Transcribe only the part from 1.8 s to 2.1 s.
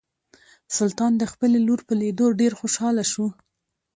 په